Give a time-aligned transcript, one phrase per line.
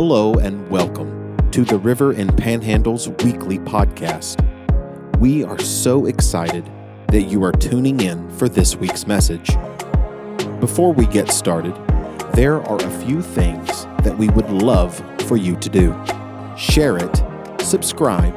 [0.00, 4.38] Hello and welcome to the River and Panhandle's weekly podcast.
[5.18, 6.70] We are so excited
[7.08, 9.56] that you are tuning in for this week's message.
[10.60, 11.74] Before we get started,
[12.34, 16.00] there are a few things that we would love for you to do.
[16.56, 18.36] Share it, subscribe,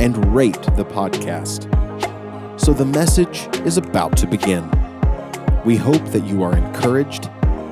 [0.00, 1.68] and rate the podcast.
[2.58, 4.66] So the message is about to begin.
[5.66, 7.26] We hope that you are encouraged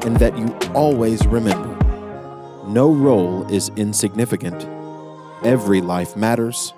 [0.05, 1.70] and that you always remember
[2.73, 4.65] no role is insignificant.
[5.45, 6.73] Every life matters,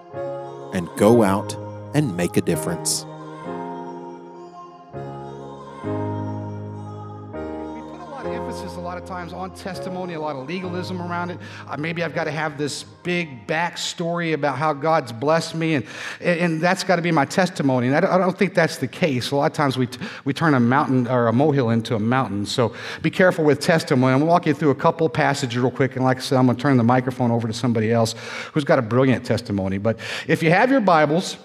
[0.72, 1.54] and go out
[1.94, 3.04] and make a difference.
[9.42, 11.38] On testimony, a lot of legalism around it.
[11.66, 15.84] Uh, maybe I've got to have this big backstory about how God's blessed me, and,
[16.20, 17.88] and that's got to be my testimony.
[17.88, 19.32] And I don't, I don't think that's the case.
[19.32, 21.98] A lot of times we, t- we turn a mountain or a molehill into a
[21.98, 22.46] mountain.
[22.46, 22.72] So
[23.02, 24.12] be careful with testimony.
[24.12, 25.96] I'm going to walk you through a couple passages real quick.
[25.96, 28.14] And like I said, I'm going to turn the microphone over to somebody else
[28.52, 29.78] who's got a brilliant testimony.
[29.78, 31.36] But if you have your Bibles,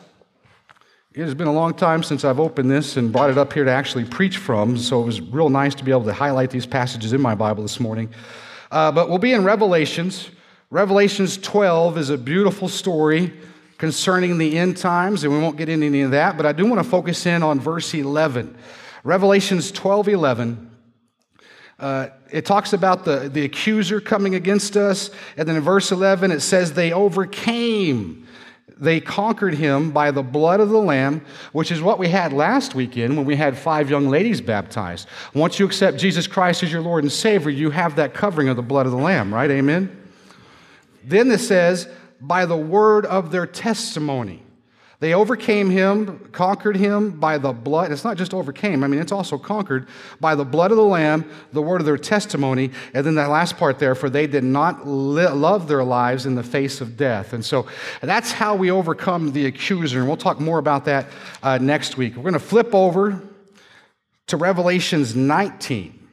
[1.17, 3.63] it has been a long time since I've opened this and brought it up here
[3.63, 6.67] to actually preach from, so it was real nice to be able to highlight these
[6.67, 8.11] passages in my Bible this morning.
[8.69, 10.29] Uh, but we'll be in Revelations.
[10.69, 13.33] Revelations 12 is a beautiful story
[13.79, 16.67] concerning the end times, and we won't get into any of that, but I do
[16.67, 18.55] want to focus in on verse 11.
[19.03, 20.69] Revelations 12 11.
[21.79, 26.29] Uh, it talks about the, the accuser coming against us, and then in verse 11
[26.29, 28.26] it says, They overcame
[28.75, 32.75] they conquered him by the blood of the Lamb, which is what we had last
[32.75, 35.07] weekend when we had five young ladies baptized.
[35.33, 38.55] Once you accept Jesus Christ as your Lord and Savior, you have that covering of
[38.55, 39.49] the blood of the Lamb, right?
[39.49, 39.95] Amen?
[41.03, 41.87] Then it says,
[42.19, 44.43] by the word of their testimony.
[44.99, 47.91] They overcame him, conquered him by the blood.
[47.91, 49.87] It's not just overcame, I mean, it's also conquered
[50.19, 53.57] by the blood of the Lamb, the word of their testimony, and then that last
[53.57, 57.33] part there, for they did not li- love their lives in the face of death.
[57.33, 57.67] And so
[58.01, 59.99] that's how we overcome the accuser.
[59.99, 61.07] And we'll talk more about that
[61.43, 62.15] uh, next week.
[62.15, 63.21] We're going to flip over
[64.25, 66.06] to Revelations 19.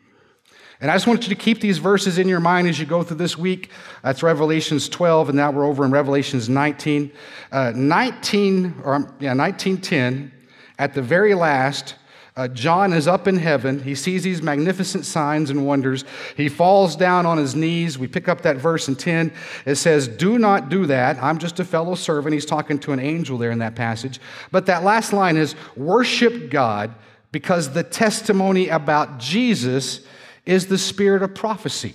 [0.80, 3.02] And I just want you to keep these verses in your mind as you go
[3.02, 3.70] through this week.
[4.02, 7.12] That's Revelations 12, and now we're over in Revelations 19.
[7.52, 10.32] Uh, 19, or yeah, 1910,
[10.78, 11.94] at the very last,
[12.36, 13.80] uh, John is up in heaven.
[13.80, 16.04] He sees these magnificent signs and wonders.
[16.36, 17.96] He falls down on his knees.
[17.96, 19.32] We pick up that verse in 10.
[19.66, 21.22] It says, Do not do that.
[21.22, 22.34] I'm just a fellow servant.
[22.34, 24.20] He's talking to an angel there in that passage.
[24.50, 26.92] But that last line is, Worship God
[27.30, 30.00] because the testimony about Jesus
[30.46, 31.94] is the spirit of prophecy.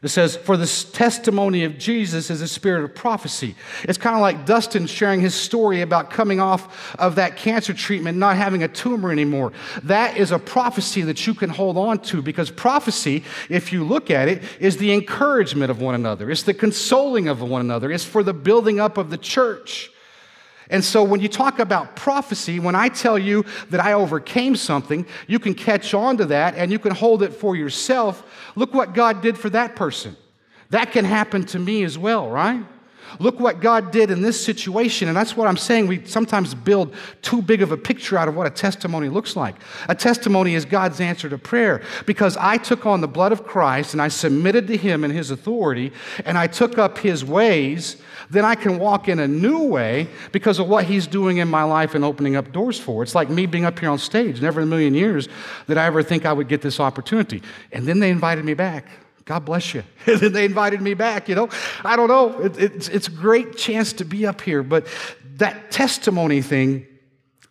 [0.00, 3.56] It says, For the testimony of Jesus is a spirit of prophecy.
[3.82, 8.16] It's kind of like Dustin sharing his story about coming off of that cancer treatment,
[8.16, 9.52] not having a tumor anymore.
[9.82, 14.10] That is a prophecy that you can hold on to because prophecy, if you look
[14.10, 18.04] at it, is the encouragement of one another, it's the consoling of one another, it's
[18.04, 19.90] for the building up of the church.
[20.70, 25.06] And so when you talk about prophecy, when I tell you that I overcame something,
[25.26, 28.22] you can catch on to that and you can hold it for yourself.
[28.54, 30.16] Look what God did for that person.
[30.70, 32.64] That can happen to me as well, right?
[33.18, 35.08] Look what God did in this situation.
[35.08, 35.86] And that's what I'm saying.
[35.86, 39.56] We sometimes build too big of a picture out of what a testimony looks like.
[39.88, 43.94] A testimony is God's answer to prayer because I took on the blood of Christ
[43.94, 45.92] and I submitted to Him and His authority
[46.24, 47.96] and I took up His ways.
[48.30, 51.62] Then I can walk in a new way because of what He's doing in my
[51.62, 53.02] life and opening up doors for.
[53.02, 54.40] It's like me being up here on stage.
[54.40, 55.28] Never in a million years
[55.66, 57.42] did I ever think I would get this opportunity.
[57.72, 58.86] And then they invited me back.
[59.28, 59.84] God bless you.
[60.06, 61.50] And then they invited me back, you know.
[61.84, 62.40] I don't know.
[62.40, 64.86] It, it's, it's a great chance to be up here, but
[65.36, 66.86] that testimony thing,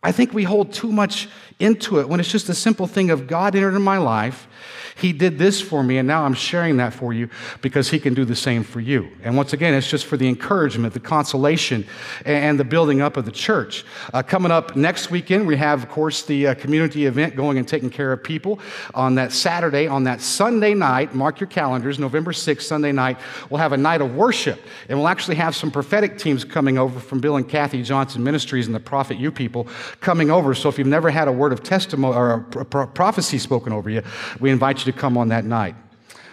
[0.01, 1.29] I think we hold too much
[1.59, 4.47] into it when it's just a simple thing of God entered in my life.
[4.97, 7.29] He did this for me, and now I'm sharing that for you
[7.61, 9.09] because He can do the same for you.
[9.23, 11.85] And once again, it's just for the encouragement, the consolation,
[12.25, 13.85] and the building up of the church.
[14.11, 17.67] Uh, coming up next weekend, we have, of course, the uh, community event going and
[17.67, 18.59] taking care of people
[18.95, 19.87] on that Saturday.
[19.87, 23.17] On that Sunday night, mark your calendars, November 6th, Sunday night,
[23.49, 24.59] we'll have a night of worship.
[24.89, 28.65] And we'll actually have some prophetic teams coming over from Bill and Kathy Johnson Ministries
[28.65, 29.67] and the Prophet You people
[30.01, 30.55] coming over.
[30.55, 34.01] So if you've never had a word of testimony or a prophecy spoken over you,
[34.39, 35.75] we invite you to come on that night.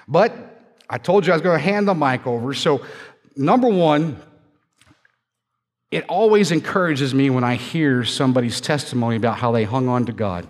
[0.09, 0.33] But
[0.89, 2.55] I told you I was going to hand the mic over.
[2.55, 2.85] So,
[3.37, 4.21] number one,
[5.91, 10.13] it always encourages me when I hear somebody's testimony about how they hung on to
[10.13, 10.47] God,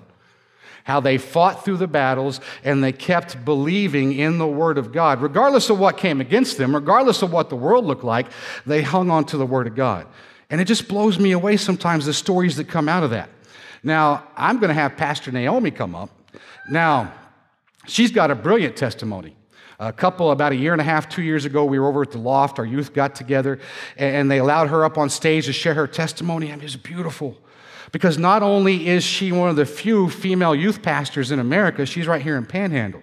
[0.84, 5.20] how they fought through the battles, and they kept believing in the Word of God.
[5.20, 8.26] Regardless of what came against them, regardless of what the world looked like,
[8.64, 10.06] they hung on to the Word of God.
[10.50, 13.28] And it just blows me away sometimes the stories that come out of that.
[13.82, 16.10] Now, I'm going to have Pastor Naomi come up.
[16.70, 17.12] Now,
[17.86, 19.36] she's got a brilliant testimony.
[19.80, 22.12] A couple, about a year and a half, two years ago, we were over at
[22.12, 22.58] the loft.
[22.58, 23.58] Our youth got together
[23.96, 26.46] and they allowed her up on stage to share her testimony.
[26.46, 27.36] I mean, it was beautiful.
[27.90, 32.06] Because not only is she one of the few female youth pastors in America, she's
[32.06, 33.02] right here in Panhandle.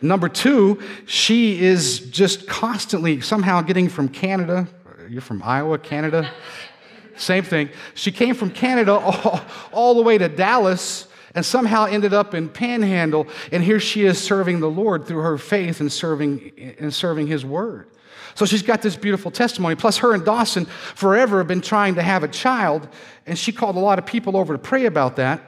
[0.00, 4.68] Number two, she is just constantly somehow getting from Canada.
[5.08, 6.30] You're from Iowa, Canada?
[7.16, 7.70] Same thing.
[7.94, 9.40] She came from Canada all,
[9.72, 14.22] all the way to Dallas and somehow ended up in Panhandle, and here she is
[14.22, 17.88] serving the Lord through her faith and serving, and serving His Word.
[18.34, 19.76] So she's got this beautiful testimony.
[19.76, 22.88] Plus, her and Dawson forever have been trying to have a child,
[23.26, 25.40] and she called a lot of people over to pray about that.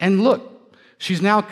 [0.00, 1.46] And look, she's now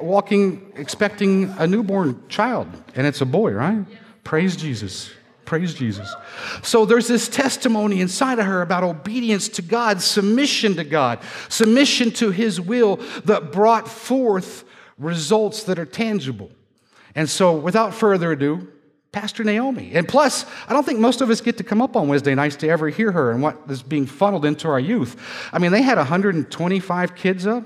[0.00, 3.84] walking, expecting a newborn child, and it's a boy, right?
[4.24, 5.10] Praise Jesus.
[5.50, 6.14] Praise Jesus.
[6.62, 11.18] So there's this testimony inside of her about obedience to God, submission to God,
[11.48, 14.62] submission to His will that brought forth
[14.96, 16.52] results that are tangible.
[17.16, 18.68] And so, without further ado,
[19.10, 19.90] Pastor Naomi.
[19.92, 22.54] And plus, I don't think most of us get to come up on Wednesday nights
[22.58, 25.20] to ever hear her and what is being funneled into our youth.
[25.52, 27.64] I mean, they had 125 kids up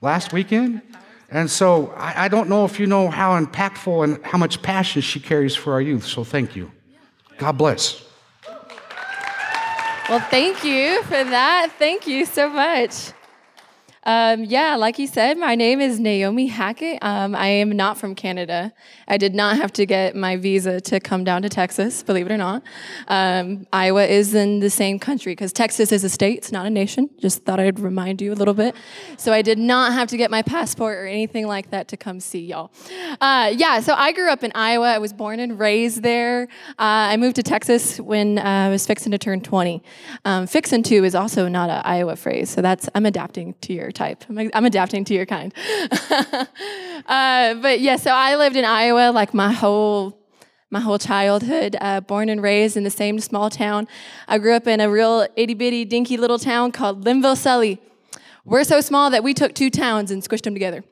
[0.00, 0.82] last weekend.
[1.30, 5.02] And so I, I don't know if you know how impactful and how much passion
[5.02, 6.04] she carries for our youth.
[6.04, 6.72] So thank you.
[7.42, 8.00] God bless.
[10.08, 11.72] Well, thank you for that.
[11.76, 13.12] Thank you so much.
[14.04, 16.98] Um, yeah, like you said, my name is Naomi Hackett.
[17.02, 18.72] Um, I am not from Canada.
[19.06, 22.32] I did not have to get my visa to come down to Texas, believe it
[22.32, 22.64] or not.
[23.06, 26.70] Um, Iowa is in the same country because Texas is a state, it's not a
[26.70, 27.10] nation.
[27.20, 28.74] Just thought I'd remind you a little bit.
[29.18, 32.18] So I did not have to get my passport or anything like that to come
[32.18, 32.72] see y'all.
[33.20, 34.94] Uh, yeah, so I grew up in Iowa.
[34.94, 36.48] I was born and raised there.
[36.70, 39.80] Uh, I moved to Texas when uh, I was fixing to turn 20.
[40.24, 43.91] Um, fixing to is also not an Iowa phrase, so that's I'm adapting to your
[43.92, 44.24] type.
[44.28, 45.52] I'm, I'm adapting to your kind.
[45.90, 50.18] uh, but yeah, so I lived in Iowa like my whole
[50.70, 53.86] my whole childhood, uh, born and raised in the same small town.
[54.26, 57.78] I grew up in a real itty bitty dinky little town called Lynnville Sully.
[58.46, 60.82] We're so small that we took two towns and squished them together.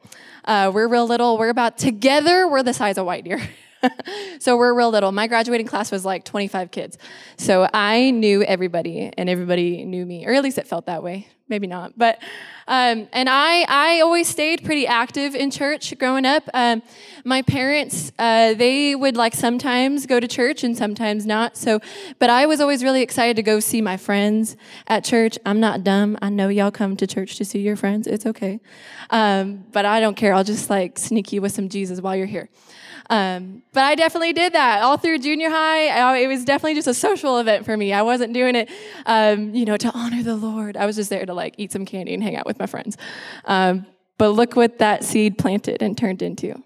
[0.45, 1.39] Uh, we're real little.
[1.39, 2.47] We're about together.
[2.47, 3.41] We're the size of White Deer.
[4.39, 5.13] so we're real little.
[5.13, 6.99] My graduating class was like 25 kids.
[7.39, 11.29] So I knew everybody, and everybody knew me, or at least it felt that way.
[11.51, 12.23] Maybe not, but
[12.69, 16.45] um, and I I always stayed pretty active in church growing up.
[16.55, 16.81] Um,
[17.25, 21.57] my parents uh, they would like sometimes go to church and sometimes not.
[21.57, 21.81] So,
[22.21, 24.57] but I was always really excited to go see my friends
[24.87, 25.39] at church.
[25.45, 26.17] I'm not dumb.
[26.23, 28.07] I know y'all come to church to see your friends.
[28.07, 28.61] It's okay,
[29.11, 30.33] um, but I don't care.
[30.33, 32.49] I'll just like sneak you with some Jesus while you're here.
[33.11, 35.89] Um, but I definitely did that all through junior high.
[35.89, 37.93] I, it was definitely just a social event for me.
[37.93, 38.71] I wasn't doing it,
[39.05, 40.77] um, you know, to honor the Lord.
[40.77, 42.97] I was just there to like eat some candy and hang out with my friends.
[43.47, 43.87] Um,
[44.19, 46.63] but look what that seed planted and turned into.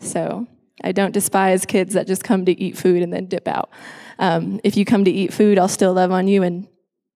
[0.00, 0.46] So
[0.82, 3.70] I don't despise kids that just come to eat food and then dip out.
[4.18, 6.66] Um, if you come to eat food, I'll still love on you and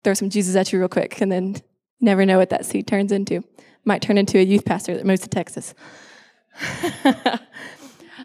[0.04, 1.56] throw some Jesus at you real quick, and then
[2.00, 3.42] never know what that seed turns into.
[3.84, 5.74] Might turn into a youth pastor that moves to Texas.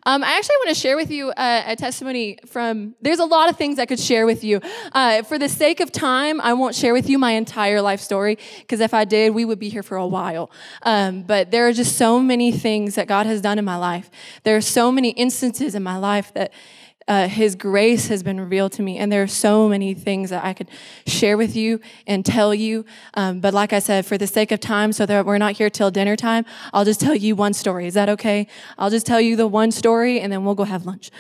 [0.08, 3.50] Um, I actually want to share with you a, a, testimony from, there's a lot
[3.50, 4.62] of things I could share with you.
[4.92, 8.38] Uh, for the sake of time, I won't share with you my entire life story,
[8.60, 10.52] because if I did, we would be here for a while.
[10.84, 14.12] Um, but there are just so many things that God has done in my life.
[14.44, 16.54] There are so many instances in my life that
[17.08, 18.98] uh, his grace has been revealed to me.
[18.98, 20.70] And there are so many things that I could
[21.06, 22.84] share with you and tell you.
[23.14, 25.70] Um, but like I said, for the sake of time, so that we're not here
[25.70, 27.86] till dinner time, I'll just tell you one story.
[27.86, 28.48] Is that okay?
[28.80, 31.12] I'll just tell you the one story and then we'll go have lunch.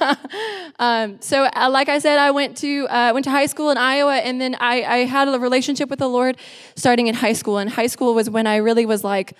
[0.78, 3.78] um, so, uh, like I said, I went to, uh, went to high school in
[3.78, 6.36] Iowa and then I, I had a relationship with the Lord
[6.74, 7.56] starting in high school.
[7.56, 9.32] And high school was when I really was like,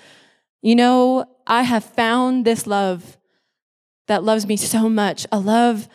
[0.63, 3.19] you know, I have found this love
[4.07, 5.89] that loves me so much, a love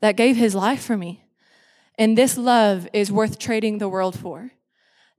[0.00, 1.24] that gave his life for me.
[1.98, 4.52] And this love is worth trading the world for.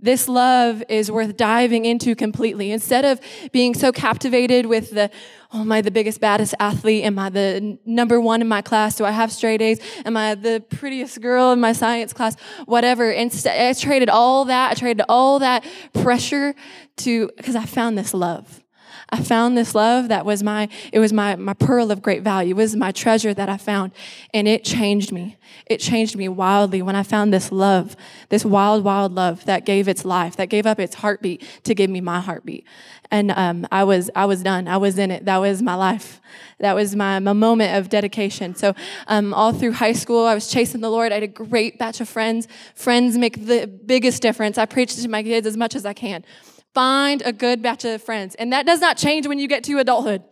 [0.01, 2.71] This love is worth diving into completely.
[2.71, 3.19] Instead of
[3.51, 5.11] being so captivated with the,
[5.51, 7.03] oh, am I the biggest, baddest athlete?
[7.03, 8.95] Am I the number one in my class?
[8.95, 9.81] Do I have straight A's?
[10.05, 12.37] Am I the prettiest girl in my science class?
[12.63, 13.11] Whatever.
[13.11, 14.71] Instead, I traded all that.
[14.71, 16.55] I traded all that pressure
[16.97, 18.63] to, because I found this love.
[19.11, 22.51] I found this love that was my, it was my, my pearl of great value.
[22.51, 23.91] It was my treasure that I found.
[24.33, 25.37] And it changed me.
[25.65, 27.95] It changed me wildly when I found this love,
[28.29, 31.89] this wild, wild love that gave its life, that gave up its heartbeat to give
[31.89, 32.65] me my heartbeat.
[33.11, 34.67] And um, I was, I was done.
[34.67, 35.25] I was in it.
[35.25, 36.21] That was my life.
[36.59, 38.53] That was my, my moment of dedication.
[38.53, 38.75] So
[39.07, 41.11] um, all through high school, I was chasing the Lord.
[41.11, 42.47] I had a great batch of friends.
[42.75, 44.59] Friends make the biggest difference.
[44.59, 46.23] I preach to my kids as much as I can.
[46.73, 48.35] Find a good batch of friends.
[48.35, 50.23] And that does not change when you get to adulthood.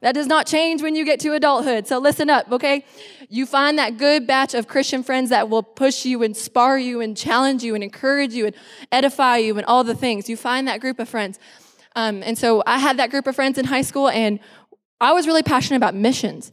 [0.00, 1.86] That does not change when you get to adulthood.
[1.86, 2.84] So listen up, okay?
[3.28, 7.00] You find that good batch of Christian friends that will push you and spar you
[7.00, 8.54] and challenge you and encourage you and
[8.90, 10.28] edify you and all the things.
[10.28, 11.38] You find that group of friends.
[11.94, 14.40] Um, and so I had that group of friends in high school, and
[15.00, 16.50] I was really passionate about missions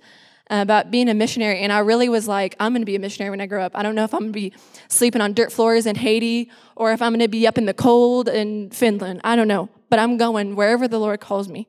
[0.50, 1.60] about being a missionary.
[1.60, 3.74] And I really was like, I'm going to be a missionary when I grow up.
[3.76, 4.54] I don't know if I'm going to be
[4.88, 7.74] sleeping on dirt floors in Haiti or if I'm going to be up in the
[7.74, 9.22] cold in Finland.
[9.24, 9.70] I don't know.
[9.90, 11.68] But I'm going wherever the Lord calls me.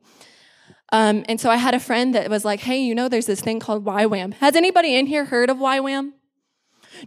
[0.91, 3.41] Um, and so I had a friend that was like, hey, you know, there's this
[3.41, 4.33] thing called YWAM.
[4.35, 6.13] Has anybody in here heard of YWAM?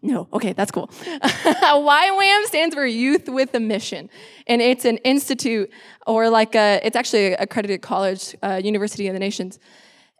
[0.02, 0.88] No, okay, that's cool.
[1.04, 4.09] YWAM stands for Youth with a Mission,
[4.47, 5.71] and it's an institute
[6.07, 9.59] or like a, it's actually a accredited college, uh, University of the Nations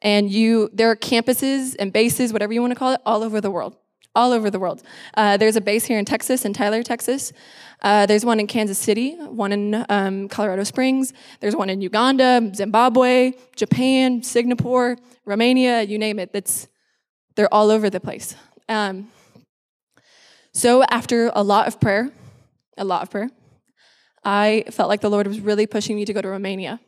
[0.05, 3.41] and you there are campuses and bases whatever you want to call it all over
[3.41, 3.77] the world
[4.17, 4.81] all over the world.
[5.15, 7.33] Uh, there's a base here in texas in tyler texas.
[7.83, 11.13] Uh, there's one in kansas city one in um, colorado springs.
[11.41, 16.33] There's one in uganda zimbabwe japan singapore romania you name it.
[16.33, 16.69] That's
[17.35, 18.37] they're all over the place.
[18.69, 19.09] Um,
[20.53, 22.11] so after a lot of prayer
[22.79, 23.29] a lot of prayer
[24.25, 26.81] i felt like the lord was really pushing me to go to romania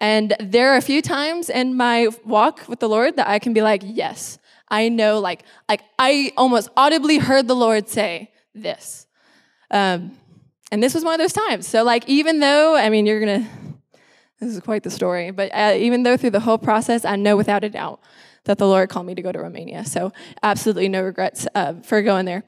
[0.00, 3.52] and there are a few times in my walk with the Lord that I can
[3.52, 4.38] be like, yes,
[4.68, 9.06] I know, like, like I almost audibly heard the Lord say this.
[9.70, 10.16] Um,
[10.72, 11.66] and this was one of those times.
[11.66, 13.48] So, like, even though, I mean, you're gonna,
[14.40, 17.36] this is quite the story, but uh, even though through the whole process, I know
[17.36, 18.00] without a doubt
[18.44, 19.84] that the Lord called me to go to Romania.
[19.84, 20.12] So,
[20.42, 22.44] absolutely no regrets uh, for going there.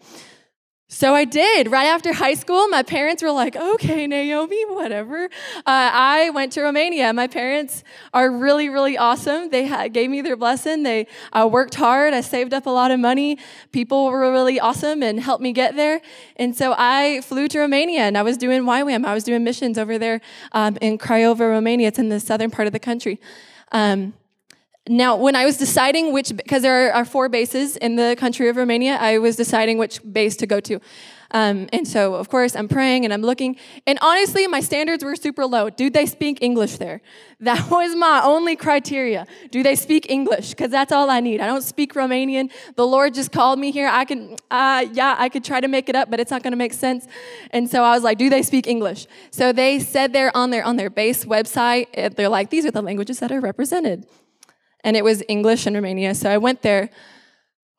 [0.90, 1.70] So I did.
[1.70, 5.24] Right after high school, my parents were like, okay, Naomi, whatever.
[5.58, 7.12] Uh, I went to Romania.
[7.12, 9.50] My parents are really, really awesome.
[9.50, 10.84] They ha- gave me their blessing.
[10.84, 12.14] They uh, worked hard.
[12.14, 13.38] I saved up a lot of money.
[13.70, 16.00] People were really awesome and helped me get there.
[16.36, 19.04] And so I flew to Romania and I was doing YWAM.
[19.04, 21.88] I was doing missions over there um, in Craiova, Romania.
[21.88, 23.20] It's in the southern part of the country.
[23.72, 24.14] Um,
[24.88, 28.56] now, when I was deciding which, because there are, four bases in the country of
[28.56, 30.80] Romania, I was deciding which base to go to.
[31.30, 33.56] Um, and so, of course, I'm praying and I'm looking.
[33.86, 35.68] And honestly, my standards were super low.
[35.68, 37.00] Do they speak English there?
[37.40, 39.24] That was my only criteria.
[39.52, 40.50] Do they speak English?
[40.50, 41.40] Because that's all I need.
[41.40, 42.50] I don't speak Romanian.
[42.74, 43.86] The Lord just called me here.
[43.86, 46.50] I can, uh, yeah, I could try to make it up, but it's not going
[46.50, 47.06] to make sense.
[47.52, 49.06] And so I was like, do they speak English?
[49.30, 52.82] So they said there on their on their base website, they're like, these are the
[52.82, 54.04] languages that are represented
[54.84, 56.14] and it was English in Romania.
[56.14, 56.90] So I went there.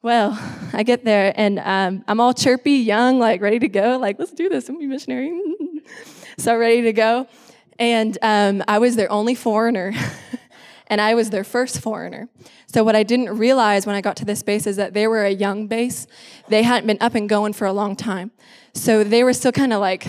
[0.02, 0.38] Well,
[0.74, 3.98] I get there and um, I'm all chirpy, young, like ready to go.
[3.98, 4.70] Like, let's do this.
[4.70, 5.38] I'm a missionary.
[6.38, 7.28] so ready to go.
[7.78, 9.94] And um, I was their only foreigner,
[10.88, 12.28] and I was their first foreigner.
[12.68, 15.24] So what I didn't realize when I got to this base is that they were
[15.24, 16.06] a young base.
[16.50, 18.32] They hadn't been up and going for a long time,
[18.74, 20.06] so they were still kind of like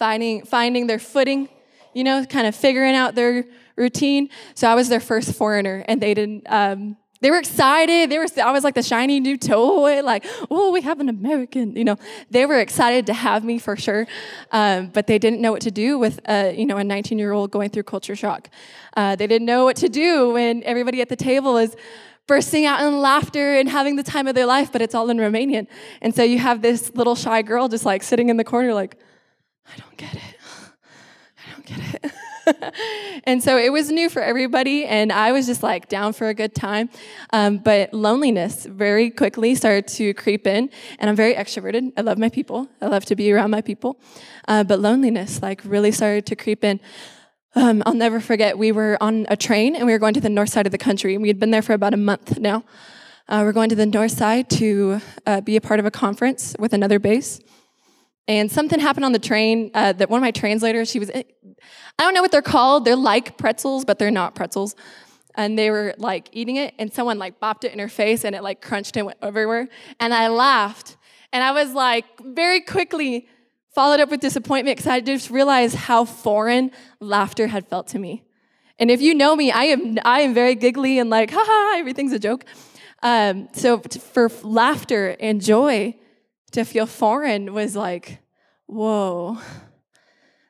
[0.00, 1.48] finding finding their footing,
[1.94, 3.44] you know, kind of figuring out their
[3.78, 4.28] routine.
[4.54, 6.44] So I was their first foreigner, and they didn't.
[6.50, 8.10] Um, they were excited.
[8.10, 8.26] They were.
[8.42, 10.02] I was like the shiny new toy.
[10.02, 11.74] Like, oh, we have an American.
[11.74, 11.96] You know,
[12.30, 14.06] they were excited to have me for sure,
[14.52, 17.32] um, but they didn't know what to do with a you know a 19 year
[17.32, 18.50] old going through culture shock.
[18.96, 21.74] Uh, they didn't know what to do when everybody at the table is
[22.28, 25.16] bursting out in laughter and having the time of their life, but it's all in
[25.16, 25.66] Romanian.
[26.02, 28.96] And so you have this little shy girl just like sitting in the corner, like,
[29.66, 30.22] I don't get it.
[31.38, 32.12] I don't get it.
[33.24, 36.34] and so it was new for everybody, and I was just like down for a
[36.34, 36.90] good time.
[37.32, 41.92] Um, but loneliness very quickly started to creep in, and I'm very extroverted.
[41.96, 44.00] I love my people, I love to be around my people.
[44.46, 46.80] Uh, but loneliness like really started to creep in.
[47.54, 50.28] Um, I'll never forget, we were on a train and we were going to the
[50.28, 51.16] north side of the country.
[51.18, 52.62] We had been there for about a month now.
[53.28, 56.54] Uh, we're going to the north side to uh, be a part of a conference
[56.58, 57.40] with another base.
[58.28, 61.24] And something happened on the train uh, that one of my translators, she was, I
[61.98, 62.84] don't know what they're called.
[62.84, 64.76] They're like pretzels, but they're not pretzels.
[65.34, 68.34] And they were like eating it, and someone like bopped it in her face, and
[68.36, 69.68] it like crunched and went everywhere.
[69.98, 70.96] And I laughed.
[71.32, 73.28] And I was like, very quickly
[73.74, 78.24] followed up with disappointment because I just realized how foreign laughter had felt to me.
[78.78, 82.12] And if you know me, I am, I am very giggly and like, ha, everything's
[82.12, 82.44] a joke.
[83.02, 85.94] Um, so for laughter and joy,
[86.52, 88.18] to feel foreign was like,
[88.66, 89.38] whoa,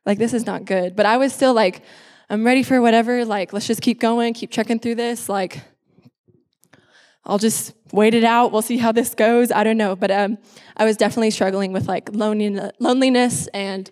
[0.06, 0.96] like this is not good.
[0.96, 1.82] But I was still like,
[2.30, 3.24] I'm ready for whatever.
[3.24, 5.28] Like, let's just keep going, keep checking through this.
[5.28, 5.62] Like,
[7.24, 8.52] I'll just wait it out.
[8.52, 9.52] We'll see how this goes.
[9.52, 9.96] I don't know.
[9.96, 10.38] But um,
[10.76, 13.90] I was definitely struggling with like loneliness and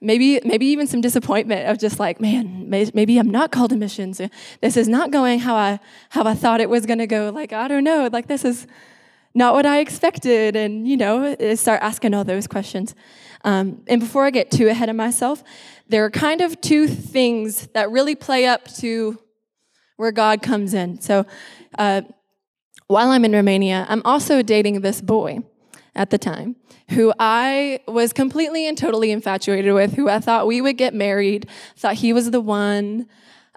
[0.00, 4.20] maybe maybe even some disappointment of just like man maybe i'm not called to missions
[4.60, 5.80] this is not going how i
[6.10, 8.66] how i thought it was going to go like i don't know like this is
[9.36, 12.94] not what I expected, and you know, start asking all those questions.
[13.44, 15.44] Um, and before I get too ahead of myself,
[15.88, 19.18] there are kind of two things that really play up to
[19.96, 21.00] where God comes in.
[21.00, 21.26] So
[21.78, 22.02] uh,
[22.88, 25.40] while I'm in Romania, I'm also dating this boy
[25.94, 26.56] at the time
[26.90, 31.48] who I was completely and totally infatuated with, who I thought we would get married,
[31.76, 33.08] thought he was the one.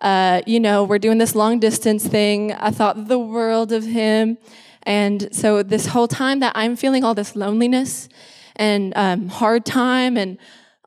[0.02, 2.54] Uh, you know, we're doing this long distance thing.
[2.54, 4.38] I thought the world of him.
[4.84, 8.10] And so, this whole time that I'm feeling all this loneliness
[8.56, 10.38] and um, hard time and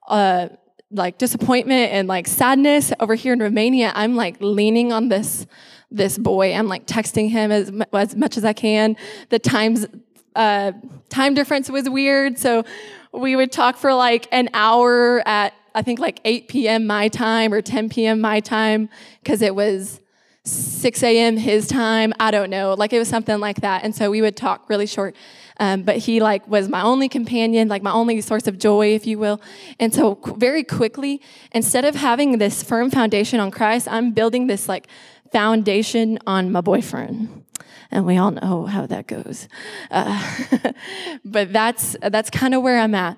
[0.09, 0.49] uh,
[0.91, 5.47] like disappointment and like sadness over here in Romania, I'm like leaning on this
[5.91, 6.55] this boy.
[6.55, 8.97] I'm like texting him as, as much as I can.
[9.29, 9.87] The times
[10.35, 10.73] uh,
[11.09, 12.65] time difference was weird, so
[13.13, 16.87] we would talk for like an hour at I think like 8 p.m.
[16.87, 18.21] my time or 10 p.m.
[18.21, 18.89] my time
[19.23, 20.01] because it was
[20.45, 21.37] 6 a.m.
[21.37, 22.13] his time.
[22.19, 22.75] I don't know.
[22.75, 23.85] Like it was something like that.
[23.85, 25.15] And so we would talk really short.
[25.61, 29.07] Um, but he like was my only companion, like my only source of joy, if
[29.07, 29.41] you will.
[29.79, 31.21] And so very quickly,
[31.53, 34.89] instead of having this firm foundation on Christ, I'm building this like
[35.31, 37.45] foundation on my boyfriend.
[37.93, 39.47] And we all know how that goes.
[39.91, 40.73] Uh,
[41.25, 43.17] but that's that's kind of where I'm at.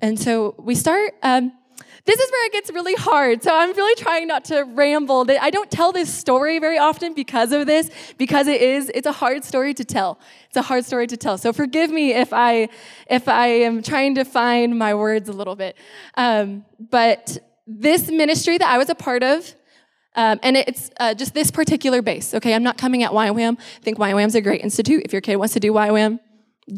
[0.00, 1.14] And so we start.
[1.22, 1.52] Um,
[2.06, 3.42] this is where it gets really hard.
[3.42, 5.26] So I'm really trying not to ramble.
[5.40, 9.12] I don't tell this story very often because of this, because it is, it's a
[9.12, 10.18] hard story to tell.
[10.48, 11.38] It's a hard story to tell.
[11.38, 12.68] So forgive me if I,
[13.08, 15.76] if I am trying to find my words a little bit.
[16.16, 19.54] Um, but this ministry that I was a part of,
[20.14, 22.54] um, and it's uh, just this particular base, okay?
[22.54, 23.58] I'm not coming at YWAM.
[23.58, 25.02] I think YWAM's a great institute.
[25.04, 26.20] If your kid wants to do YWAM,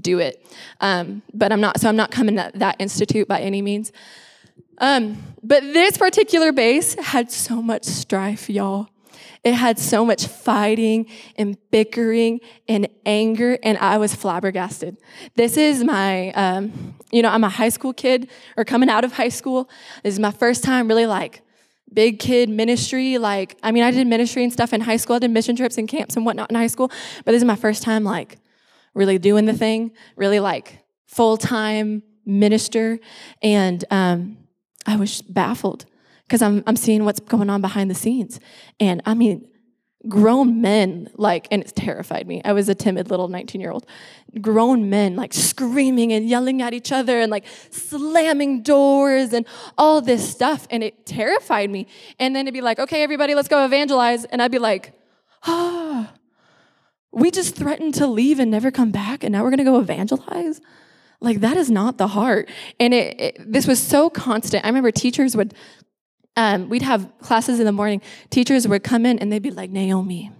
[0.01, 0.47] do it.
[0.81, 3.93] Um, but I'm not, so I'm not coming at that institute by any means.
[4.79, 8.89] Um, but this particular base had so much strife, y'all.
[9.45, 11.07] It had so much fighting
[11.37, 14.97] and bickering and anger, and I was flabbergasted.
[15.37, 19.13] This is my, um, you know, I'm a high school kid or coming out of
[19.13, 19.71] high school.
[20.03, 21.43] This is my first time really like
[21.93, 23.19] big kid ministry.
[23.19, 25.15] Like, I mean, I did ministry and stuff in high school.
[25.15, 26.91] I did mission trips and camps and whatnot in high school,
[27.25, 28.39] but this is my first time like
[28.95, 32.99] really doing the thing, really like full time minister.
[33.43, 34.39] And, um,
[34.87, 35.87] I was baffled
[36.27, 38.41] because I'm, I'm seeing what's going on behind the scenes.
[38.81, 39.47] And I mean,
[40.09, 42.41] grown men, like, and it terrified me.
[42.45, 43.87] I was a timid little 19 year old.
[44.41, 49.47] Grown men, like, screaming and yelling at each other and, like, slamming doors and
[49.77, 50.67] all this stuff.
[50.71, 51.87] And it terrified me.
[52.19, 54.25] And then it'd be like, okay, everybody, let's go evangelize.
[54.27, 54.93] And I'd be like,
[55.45, 56.19] ah, oh,
[57.13, 59.25] we just threatened to leave and never come back.
[59.25, 60.61] And now we're going to go evangelize?
[61.21, 62.51] Like that is not the heart.
[62.79, 64.65] And it, it, this was so constant.
[64.65, 65.55] I remember teachers would,
[66.37, 68.03] um, we'd have classes in the morning.
[68.31, 70.31] Teachers would come in and they'd be like, Naomi,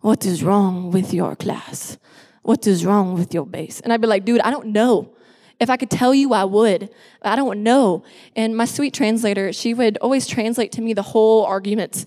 [0.00, 1.98] what is wrong with your class?
[2.42, 3.80] What is wrong with your base?
[3.80, 5.14] And I'd be like, dude, I don't know.
[5.60, 6.88] If I could tell you, I would.
[7.20, 8.04] I don't know.
[8.36, 12.06] And my sweet translator, she would always translate to me the whole arguments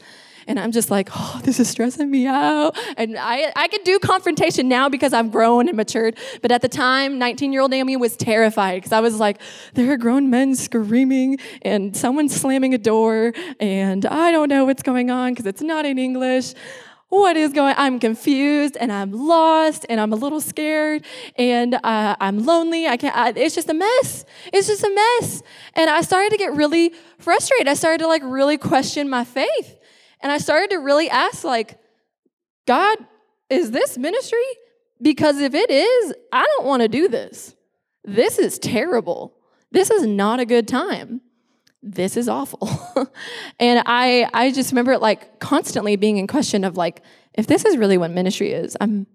[0.52, 2.78] and I'm just like, oh, this is stressing me out.
[2.98, 6.18] And I, I could do confrontation now because I've grown and matured.
[6.42, 9.40] But at the time, 19 year old Naomi was terrified because I was like,
[9.76, 14.84] there are grown men screaming and someone's slamming a door, and I don't know what's
[14.84, 16.54] going on because it's not in English.
[17.08, 21.04] What is going i'm confused and i'm lost and i'm a little scared
[21.36, 22.88] and uh, i'm lonely.
[22.88, 24.24] I can't I, it's just a mess.
[24.54, 25.44] It's just a mess.
[25.74, 27.68] And i started to get really frustrated.
[27.68, 29.78] I started to like really question my faith
[30.22, 31.80] and I started to really ask, like,
[32.68, 32.98] God,
[33.50, 34.40] is this ministry?
[35.02, 37.56] Because if it is, I don't want to do this.
[38.04, 39.36] This is terrible.
[39.72, 41.22] This is not a good time.
[41.82, 42.70] This is awful.
[43.60, 47.02] and I I just remember it like constantly being in question of like,
[47.34, 49.08] if this is really what ministry is, I'm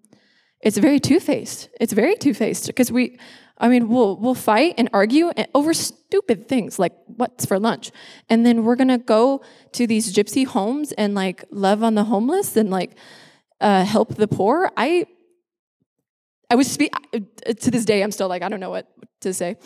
[0.61, 1.69] it's very two-faced.
[1.81, 3.19] It's very two-faced because we
[3.59, 7.91] I mean, we'll we'll fight and argue over stupid things like what's for lunch,
[8.29, 9.43] and then we're gonna go
[9.73, 12.97] to these gypsy homes and like love on the homeless and like
[13.61, 14.71] uh, help the poor.
[14.77, 15.07] I
[16.51, 18.03] I was speak to this day.
[18.03, 18.87] I'm still like I don't know what
[19.23, 19.57] to say.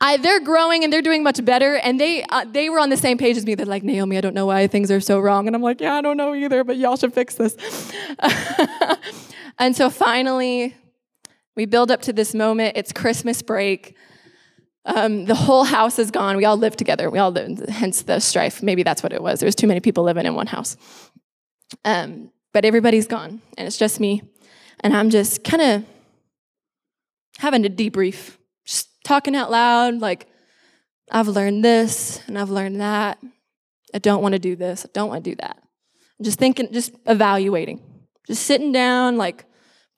[0.00, 2.96] I, they're growing and they're doing much better, and they uh, they were on the
[2.96, 3.54] same page as me.
[3.54, 5.94] They're like Naomi, I don't know why things are so wrong, and I'm like, yeah,
[5.94, 7.56] I don't know either, but y'all should fix this.
[9.58, 10.74] and so finally,
[11.56, 12.76] we build up to this moment.
[12.76, 13.96] It's Christmas break.
[14.86, 16.36] Um, the whole house is gone.
[16.36, 17.08] We all live together.
[17.08, 18.62] We all live, hence the strife.
[18.62, 19.40] Maybe that's what it was.
[19.40, 20.76] There was too many people living in one house.
[21.84, 24.22] Um, but everybody's gone, and it's just me.
[24.80, 25.84] And I'm just kind of
[27.38, 28.36] having a debrief,
[28.66, 30.26] just talking out loud, like,
[31.10, 33.18] I've learned this and I've learned that.
[33.92, 34.84] I don't want to do this.
[34.84, 35.56] I don't want to do that.
[36.18, 37.82] I'm just thinking, just evaluating,
[38.26, 39.46] just sitting down, like,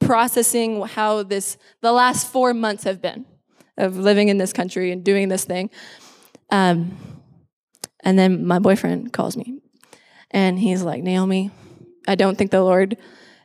[0.01, 3.27] processing how this the last four months have been
[3.77, 5.71] of living in this country and doing this thing.
[6.51, 6.97] Um,
[8.03, 9.61] and then my boyfriend calls me
[10.31, 11.51] and he's like, Naomi,
[12.07, 12.97] I don't think the Lord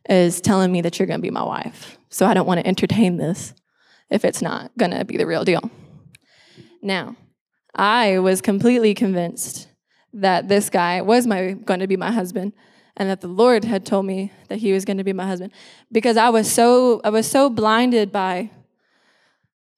[0.09, 1.97] is telling me that you're going to be my wife.
[2.09, 3.53] So I don't want to entertain this
[4.09, 5.69] if it's not going to be the real deal.
[6.81, 7.15] Now,
[7.73, 9.67] I was completely convinced
[10.13, 12.53] that this guy was my going to be my husband
[12.97, 15.53] and that the Lord had told me that he was going to be my husband.
[15.91, 18.49] Because I was so I was so blinded by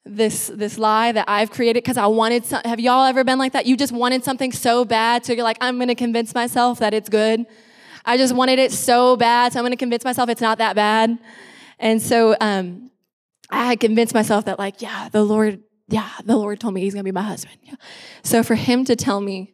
[0.05, 3.53] this this lie that I've created because I wanted some, have y'all ever been like
[3.53, 3.65] that?
[3.65, 6.93] You just wanted something so bad so you're like I'm going to convince myself that
[6.93, 7.45] it's good.
[8.05, 10.75] I just wanted it so bad so I'm going to convince myself it's not that
[10.75, 11.17] bad.
[11.79, 12.91] And so um,
[13.49, 16.93] I had convinced myself that like yeah the Lord yeah the Lord told me he's
[16.93, 17.57] going to be my husband.
[17.63, 17.75] Yeah.
[18.23, 19.53] so for him to tell me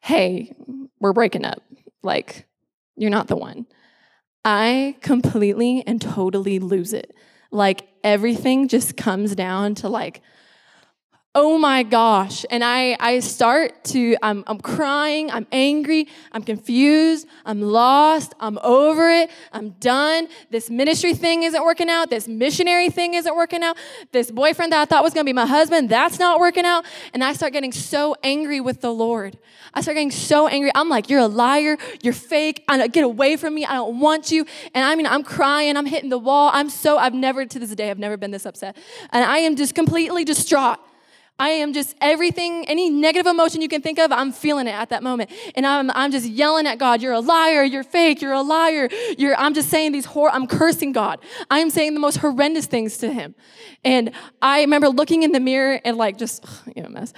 [0.00, 0.54] hey
[1.00, 1.62] we're breaking up
[2.02, 2.46] like
[2.96, 3.66] you're not the one.
[4.44, 7.14] I completely and totally lose it.
[7.50, 10.22] Like everything just comes down to like
[11.34, 12.44] oh my gosh.
[12.50, 18.58] And i i start to i'm, I'm crying i'm angry i'm confused i'm lost i'm
[18.62, 20.28] over it i'm done.
[20.50, 23.78] This ministry thing isn't working out this missionary thing isn't working out
[24.12, 26.84] this boyfriend that i thought was to be my husband that's not working out.
[27.14, 29.38] And i start getting so angry with the lord.
[29.74, 30.70] I start getting so angry.
[30.74, 34.30] I'm like you're a liar you're fake I get away from me i don't want
[34.30, 34.44] you.
[34.74, 37.74] And i mean i'm crying i'm hitting the wall i'm so i've never to this
[37.74, 38.76] day i've never been this upset.
[39.10, 40.78] And i am just completely distraught
[41.42, 44.90] I am just everything, any negative emotion you can think of, I'm feeling it at
[44.90, 45.28] that moment.
[45.56, 48.88] And I'm, I'm just yelling at God, you're a liar, you're fake, you're a liar.
[49.18, 51.18] You're, I'm just saying these horror, I'm cursing God.
[51.50, 53.34] I'm saying the most horrendous things to him.
[53.82, 57.12] And I remember looking in the mirror and like just, you know, mess.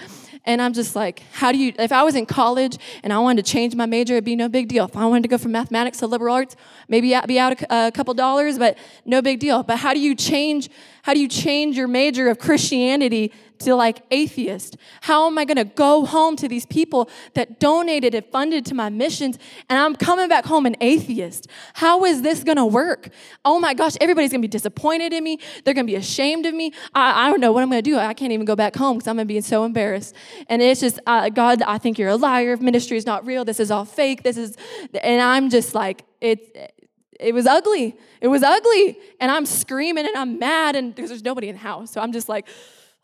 [0.46, 3.44] And I'm just like, how do you, if I was in college and I wanted
[3.44, 4.86] to change my major, it'd be no big deal.
[4.86, 6.56] If I wanted to go from mathematics to liberal arts,
[6.88, 9.62] maybe I'd be out a, a couple dollars, but no big deal.
[9.62, 10.70] But how do you change,
[11.02, 13.30] how do you change your major of Christianity
[13.64, 14.76] to like atheist?
[15.02, 18.74] How am I going to go home to these people that donated and funded to
[18.74, 21.48] my missions and I'm coming back home an atheist?
[21.74, 23.10] How is this going to work?
[23.44, 25.38] Oh my gosh, everybody's going to be disappointed in me.
[25.64, 26.72] They're going to be ashamed of me.
[26.94, 27.98] I, I don't know what I'm going to do.
[27.98, 30.14] I can't even go back home because I'm going to be so embarrassed.
[30.48, 32.56] And it's just, uh, God, I think you're a liar.
[32.56, 33.44] Ministry is not real.
[33.44, 34.22] This is all fake.
[34.22, 34.56] This is,
[35.02, 36.74] and I'm just like, it,
[37.20, 37.96] it was ugly.
[38.20, 38.98] It was ugly.
[39.20, 41.92] And I'm screaming and I'm mad and because there's nobody in the house.
[41.92, 42.46] So I'm just like,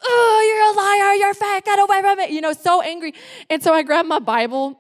[0.03, 2.31] oh, you're a liar, you're fake, get away from it.
[2.31, 3.15] You know, so angry.
[3.49, 4.79] And so I grabbed my Bible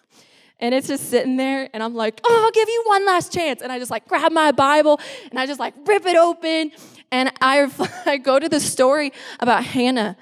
[0.60, 3.62] and it's just sitting there and I'm like, oh, I'll give you one last chance.
[3.62, 6.72] And I just like grab my Bible and I just like rip it open.
[7.10, 7.70] And I,
[8.06, 10.16] I go to the story about Hannah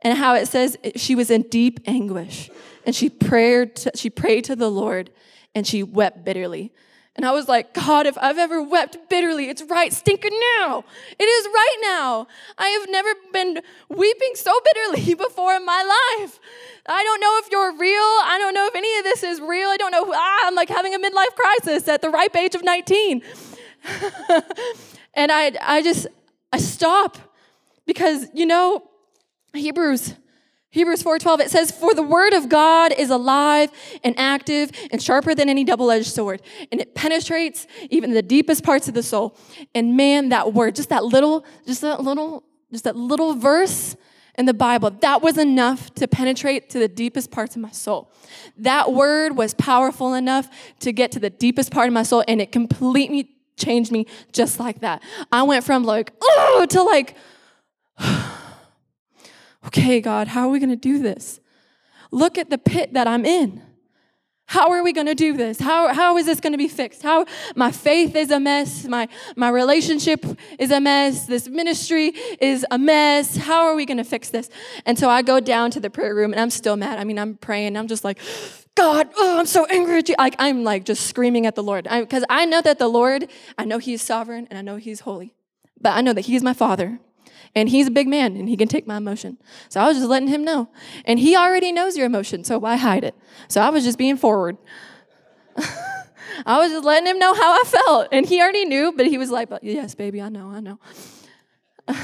[0.00, 2.50] and how it says she was in deep anguish
[2.84, 5.10] and she prayed to, she prayed to the Lord
[5.54, 6.72] and she wept bitterly.
[7.14, 10.84] And I was like, God, if I've ever wept bitterly, it's right stinking now.
[11.18, 12.26] It is right now.
[12.56, 15.82] I have never been weeping so bitterly before in my
[16.18, 16.40] life.
[16.86, 18.00] I don't know if you're real.
[18.00, 19.68] I don't know if any of this is real.
[19.68, 20.10] I don't know.
[20.14, 23.22] Ah, I'm like having a midlife crisis at the ripe age of 19.
[25.14, 26.06] and I, I just,
[26.50, 27.18] I stop
[27.84, 28.84] because, you know,
[29.52, 30.14] Hebrews
[30.72, 33.70] Hebrews 4:12 it says for the word of God is alive
[34.02, 36.40] and active and sharper than any double-edged sword
[36.72, 39.36] and it penetrates even the deepest parts of the soul
[39.74, 43.96] and man that word just that little just that little just that little verse
[44.38, 48.10] in the Bible that was enough to penetrate to the deepest parts of my soul
[48.56, 50.48] that word was powerful enough
[50.80, 54.58] to get to the deepest part of my soul and it completely changed me just
[54.58, 57.14] like that I went from like oh to like
[59.66, 61.40] okay, God, how are we going to do this?
[62.10, 63.62] Look at the pit that I'm in.
[64.46, 65.58] How are we going to do this?
[65.58, 67.02] How, how is this going to be fixed?
[67.02, 67.24] How
[67.56, 68.84] my faith is a mess.
[68.86, 70.26] My, my relationship
[70.58, 71.24] is a mess.
[71.24, 73.36] This ministry is a mess.
[73.36, 74.50] How are we going to fix this?
[74.84, 76.98] And so I go down to the prayer room and I'm still mad.
[76.98, 77.78] I mean, I'm praying.
[77.78, 78.18] I'm just like,
[78.74, 80.16] God, oh, I'm so angry at you.
[80.18, 81.88] Like, I'm like just screaming at the Lord.
[81.90, 85.00] Because I, I know that the Lord, I know He's sovereign and I know He's
[85.00, 85.34] holy.
[85.80, 87.00] But I know that He's my Father
[87.54, 89.38] and he's a big man and he can take my emotion.
[89.68, 90.68] So I was just letting him know.
[91.04, 93.14] And he already knows your emotion, so why hide it?
[93.48, 94.56] So I was just being forward.
[96.46, 98.08] I was just letting him know how I felt.
[98.10, 100.78] And he already knew, but he was like, Yes, baby, I know, I know.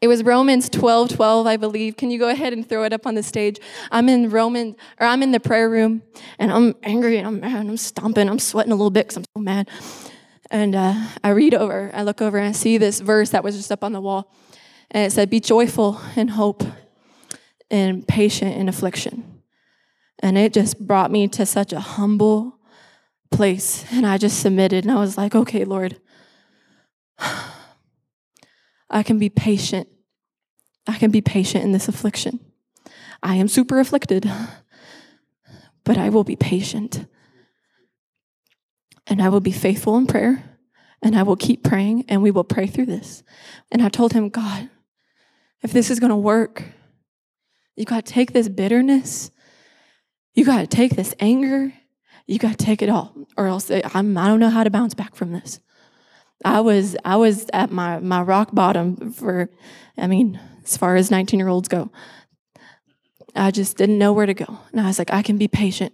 [0.00, 1.96] It was Romans 12, 12, I believe.
[1.96, 3.58] Can you go ahead and throw it up on the stage?
[3.90, 6.02] I'm in Roman, or I'm in the prayer room,
[6.38, 9.24] and I'm angry and I'm mad, I'm stomping, I'm sweating a little bit because I'm
[9.36, 9.68] so mad.
[10.50, 13.56] And uh, I read over, I look over and I see this verse that was
[13.56, 14.32] just up on the wall.
[14.90, 16.64] And it said, Be joyful in hope
[17.70, 19.42] and patient in affliction.
[20.20, 22.58] And it just brought me to such a humble
[23.30, 23.84] place.
[23.92, 26.00] And I just submitted and I was like, Okay, Lord,
[28.90, 29.88] I can be patient.
[30.86, 32.40] I can be patient in this affliction.
[33.22, 34.30] I am super afflicted,
[35.84, 37.06] but I will be patient.
[39.08, 40.44] And I will be faithful in prayer
[41.02, 43.22] and I will keep praying and we will pray through this.
[43.70, 44.68] And I told him, God,
[45.62, 46.62] if this is going to work,
[47.76, 49.30] you got to take this bitterness,
[50.34, 51.72] you got to take this anger,
[52.26, 54.94] you got to take it all, or else I'm, I don't know how to bounce
[54.94, 55.60] back from this.
[56.44, 59.50] I was I was at my my rock bottom for,
[59.96, 61.90] I mean, as far as 19 year olds go.
[63.34, 65.92] I just didn't know where to go, and I was like, I can be patient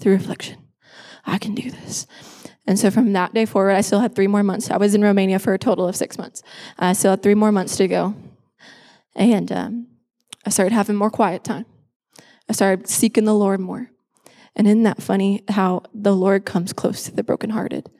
[0.00, 0.58] through affliction.
[1.26, 2.06] I can do this.
[2.66, 4.70] And so from that day forward, I still had three more months.
[4.70, 6.42] I was in Romania for a total of six months.
[6.78, 8.14] I still had three more months to go.
[9.14, 9.86] And um,
[10.46, 11.66] I started having more quiet time.
[12.48, 13.90] I started seeking the Lord more.
[14.56, 17.90] And isn't that funny how the Lord comes close to the brokenhearted?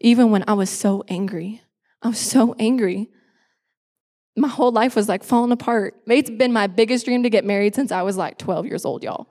[0.00, 1.62] Even when I was so angry,
[2.02, 3.08] I was so angry.
[4.36, 5.94] My whole life was like falling apart.
[6.06, 9.02] It's been my biggest dream to get married since I was like 12 years old,
[9.02, 9.28] y'all.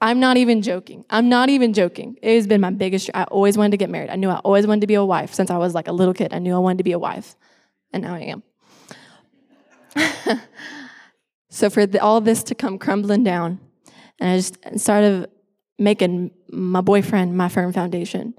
[0.00, 1.04] I'm not even joking.
[1.10, 2.16] I'm not even joking.
[2.22, 3.10] It has been my biggest.
[3.12, 4.08] I always wanted to get married.
[4.10, 6.14] I knew I always wanted to be a wife since I was like a little
[6.14, 6.32] kid.
[6.32, 7.36] I knew I wanted to be a wife,
[7.92, 8.42] and now I am.
[11.50, 13.60] so for the, all this to come crumbling down,
[14.18, 15.28] and I just started
[15.78, 18.34] making my boyfriend my firm foundation.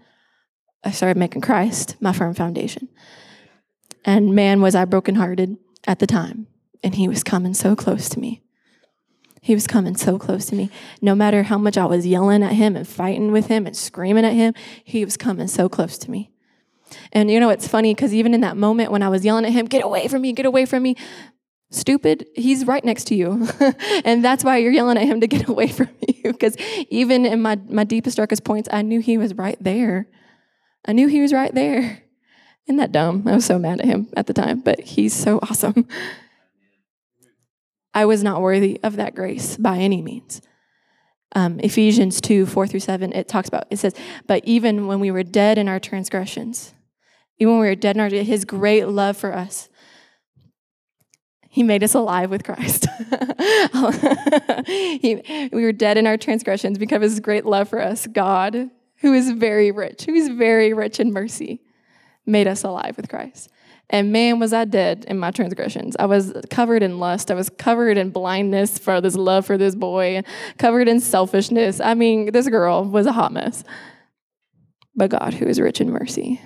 [0.83, 2.89] I started making Christ my firm foundation.
[4.03, 6.47] And man, was I brokenhearted at the time,
[6.83, 8.41] and he was coming so close to me.
[9.41, 10.69] He was coming so close to me.
[11.01, 14.23] No matter how much I was yelling at him and fighting with him and screaming
[14.23, 16.31] at him, he was coming so close to me.
[17.11, 19.51] And you know, it's funny because even in that moment when I was yelling at
[19.51, 20.95] him, get away from me, get away from me,
[21.71, 23.47] stupid, he's right next to you.
[24.05, 26.31] and that's why you're yelling at him to get away from you.
[26.31, 26.55] Because
[26.89, 30.07] even in my, my deepest, darkest points, I knew he was right there.
[30.85, 32.03] I knew he was right there.
[32.67, 33.27] Isn't that dumb?
[33.27, 35.87] I was so mad at him at the time, but he's so awesome.
[37.93, 40.41] I was not worthy of that grace by any means.
[41.33, 43.93] Um, Ephesians 2 4 through 7, it talks about, it says,
[44.27, 46.73] But even when we were dead in our transgressions,
[47.39, 49.69] even when we were dead in our, his great love for us,
[51.49, 52.85] he made us alive with Christ.
[54.65, 58.07] he, we were dead in our transgressions because of his great love for us.
[58.07, 58.69] God,
[59.01, 61.61] who is very rich, who is very rich in mercy,
[62.25, 63.49] made us alive with Christ.
[63.91, 65.97] And man, was I dead in my transgressions.
[65.99, 67.29] I was covered in lust.
[67.29, 70.23] I was covered in blindness for this love for this boy,
[70.57, 71.81] covered in selfishness.
[71.81, 73.65] I mean, this girl was a hot mess.
[74.95, 76.41] But God, who is rich in mercy,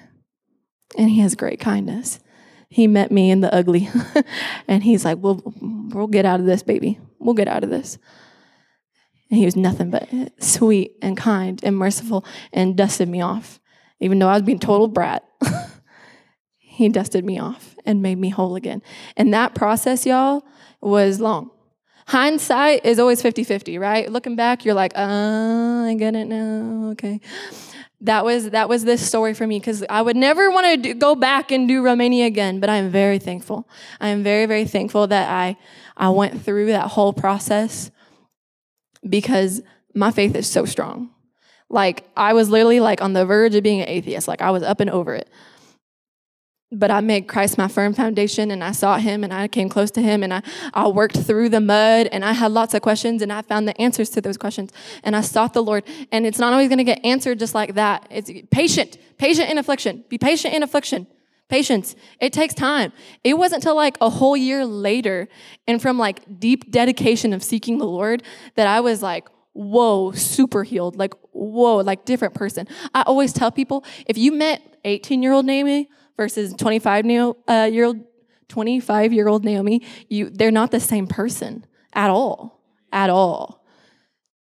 [0.97, 2.19] and He has great kindness,
[2.67, 3.89] He met me in the ugly.
[4.67, 6.99] and He's like, we'll, we'll get out of this, baby.
[7.19, 7.99] We'll get out of this.
[9.29, 10.09] And He was nothing but
[10.43, 13.59] sweet and kind and merciful and dusted me off,
[13.99, 15.23] even though I was being total brat.
[16.75, 18.81] He dusted me off and made me whole again.
[19.15, 20.43] And that process, y'all,
[20.81, 21.49] was long.
[22.07, 24.11] Hindsight is always 50 50, right?
[24.11, 26.89] Looking back, you're like, uh, I get it now.
[26.91, 27.21] Okay.
[28.01, 31.15] That was that was this story for me because I would never want to go
[31.15, 33.69] back and do Romania again, but I am very thankful.
[34.01, 35.55] I am very very thankful that I
[35.95, 37.89] I went through that whole process
[39.09, 39.61] because
[39.95, 41.09] my faith is so strong.
[41.69, 44.27] Like I was literally like on the verge of being an atheist.
[44.27, 45.29] Like I was up and over it
[46.71, 49.91] but I made Christ my firm foundation and I sought him and I came close
[49.91, 50.41] to him and I,
[50.73, 53.79] I worked through the mud and I had lots of questions and I found the
[53.79, 54.71] answers to those questions
[55.03, 55.83] and I sought the Lord.
[56.11, 58.07] And it's not always going to get answered just like that.
[58.09, 60.03] It's patient, patient in affliction.
[60.09, 61.07] Be patient in affliction.
[61.47, 61.95] Patience.
[62.19, 62.91] It takes time.
[63.23, 65.27] It wasn't until like a whole year later
[65.67, 68.23] and from like deep dedication of seeking the Lord
[68.55, 70.95] that I was like, whoa, super healed.
[70.95, 72.67] Like, whoa, like different person.
[72.95, 77.05] I always tell people if you met 18 year old Naomi, versus 25
[77.47, 78.03] uh, year old
[78.47, 82.61] 25 year old Naomi, you they're not the same person at all.
[82.91, 83.65] At all.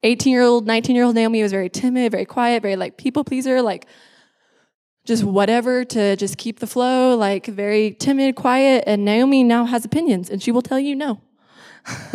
[0.03, 3.23] 18 year old, 19 year old Naomi was very timid, very quiet, very like people
[3.23, 3.85] pleaser, like
[5.05, 8.83] just whatever to just keep the flow, like very timid, quiet.
[8.87, 11.21] And Naomi now has opinions and she will tell you no.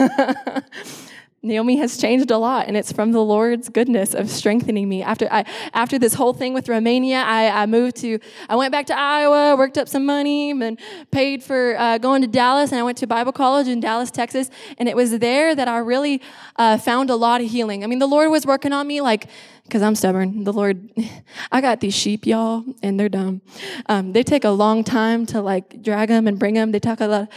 [1.44, 5.02] Naomi has changed a lot, and it's from the Lord's goodness of strengthening me.
[5.02, 8.86] After I, after this whole thing with Romania, I, I moved to, I went back
[8.86, 10.78] to Iowa, worked up some money, and
[11.10, 14.50] paid for uh, going to Dallas, and I went to Bible college in Dallas, Texas,
[14.78, 16.22] and it was there that I really
[16.56, 17.84] uh, found a lot of healing.
[17.84, 19.28] I mean, the Lord was working on me, like
[19.64, 20.44] because I'm stubborn.
[20.44, 20.90] The Lord,
[21.52, 23.40] I got these sheep, y'all, and they're dumb.
[23.86, 26.72] Um, they take a long time to like drag them and bring them.
[26.72, 27.32] They talk a lot.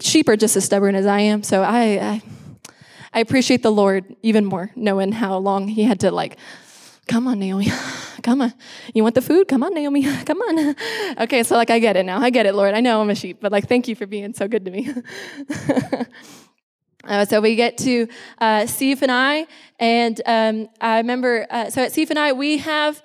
[0.00, 2.22] Sheep are just as stubborn as I am, so I, I
[3.12, 6.38] I appreciate the Lord even more, knowing how long He had to like,
[7.06, 7.68] come on, Naomi,
[8.22, 8.52] come on.
[8.94, 9.48] You want the food?
[9.48, 10.74] Come on, Naomi, come on.
[11.18, 12.20] Okay, so like I get it now.
[12.20, 12.74] I get it, Lord.
[12.74, 14.88] I know I'm a sheep, but like thank you for being so good to me.
[17.04, 18.06] Uh, so we get to
[18.38, 19.46] uh, CFNI,
[19.78, 21.46] and I, and um, I remember.
[21.48, 23.02] Uh, so at CFNI, we have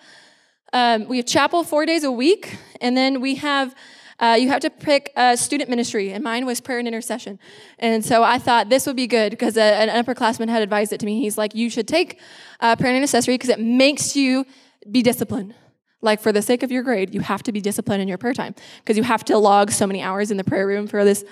[0.74, 3.74] um, we have chapel four days a week, and then we have.
[4.20, 7.40] Uh, you have to pick a student ministry, and mine was prayer and intercession.
[7.80, 11.06] And so I thought this would be good because an upperclassman had advised it to
[11.06, 11.20] me.
[11.20, 12.20] He's like, You should take
[12.60, 14.46] uh, prayer and intercessory because it makes you
[14.90, 15.56] be disciplined.
[16.02, 18.34] Like, for the sake of your grade, you have to be disciplined in your prayer
[18.34, 21.24] time because you have to log so many hours in the prayer room for this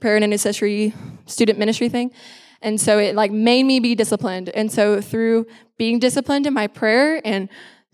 [0.00, 0.94] prayer and intercessory
[1.26, 2.12] student ministry thing.
[2.62, 4.50] And so it like made me be disciplined.
[4.50, 5.46] And so through
[5.78, 7.48] being disciplined in my prayer and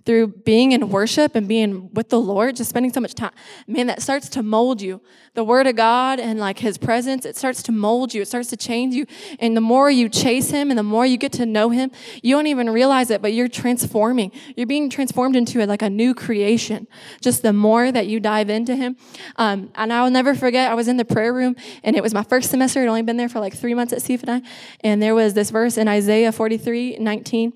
[0.06, 3.32] through being in worship and being with the Lord, just spending so much time,
[3.66, 5.02] man, that starts to mold you.
[5.34, 8.22] The Word of God and like His presence, it starts to mold you.
[8.22, 9.04] It starts to change you.
[9.40, 11.90] And the more you chase Him and the more you get to know Him,
[12.22, 14.30] you don't even realize it, but you're transforming.
[14.56, 16.86] You're being transformed into like a new creation.
[17.20, 18.96] Just the more that you dive into Him.
[19.34, 22.22] Um, and I'll never forget, I was in the prayer room and it was my
[22.22, 22.80] first semester.
[22.80, 24.42] I'd only been there for like three months at CFNI.
[24.82, 27.52] And there was this verse in Isaiah 43 19.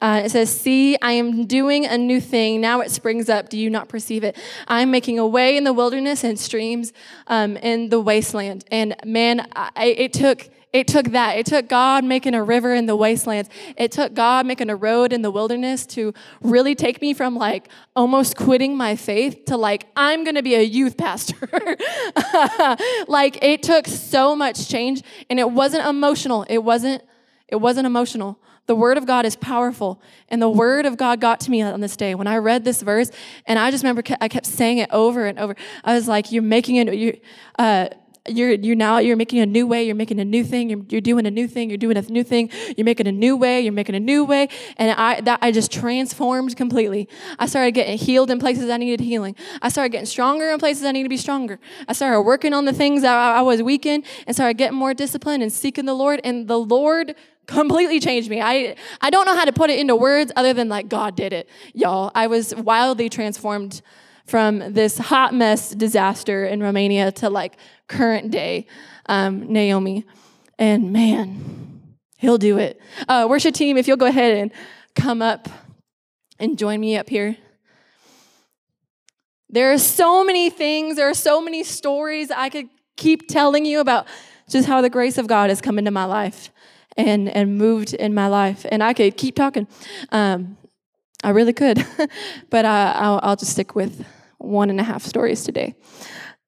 [0.00, 2.60] Uh, it says, See, I am doing a new thing.
[2.60, 3.48] Now it springs up.
[3.48, 4.36] Do you not perceive it?
[4.66, 6.92] I'm making a way in the wilderness and streams
[7.26, 8.64] um, in the wasteland.
[8.70, 10.48] And man, I, it took.
[10.72, 11.36] It took that.
[11.36, 13.50] It took God making a river in the wastelands.
[13.76, 17.68] It took God making a road in the wilderness to really take me from like
[17.96, 21.34] almost quitting my faith to like, I'm going to be a youth pastor.
[23.08, 26.44] like it took so much change and it wasn't emotional.
[26.48, 27.02] It wasn't,
[27.48, 28.38] it wasn't emotional.
[28.70, 30.00] The word of God is powerful.
[30.28, 32.82] And the word of God got to me on this day when I read this
[32.82, 33.10] verse.
[33.44, 35.56] And I just remember I kept saying it over and over.
[35.82, 37.18] I was like, You're making it, you,
[37.58, 37.88] uh,
[38.28, 39.84] you're, you're now you're making a new way.
[39.84, 40.70] You're making a new thing.
[40.70, 41.68] You're, you're doing a new thing.
[41.68, 42.48] You're doing a new thing.
[42.76, 43.60] You're making a new way.
[43.60, 44.48] You're making a new way.
[44.76, 47.08] And i that i just transformed completely.
[47.40, 49.34] I started getting healed in places i needed healing.
[49.62, 51.58] I started getting stronger in places i needed to be stronger.
[51.88, 54.78] I started working on the things that i, I was weak in and started getting
[54.78, 56.20] more disciplined and seeking the lord.
[56.22, 57.16] And the lord
[57.50, 58.40] completely changed me.
[58.40, 61.32] I, I don't know how to put it into words other than like God did
[61.32, 62.12] it, y'all.
[62.14, 63.82] I was wildly transformed
[64.24, 67.56] from this hot mess disaster in Romania to like
[67.88, 68.66] current day
[69.06, 70.06] um, Naomi.
[70.58, 71.82] And man,
[72.18, 72.80] he'll do it.
[73.08, 74.52] Uh, worship team, if you'll go ahead and
[74.94, 75.48] come up
[76.38, 77.36] and join me up here.
[79.48, 83.80] There are so many things, there are so many stories I could keep telling you
[83.80, 84.06] about
[84.48, 86.50] just how the grace of God has come into my life
[87.08, 88.66] and and moved in my life.
[88.70, 89.66] And I could keep talking.
[90.10, 90.56] Um,
[91.22, 91.84] I really could,
[92.50, 94.06] but uh, I'll, I'll just stick with
[94.38, 95.74] one and a half stories today.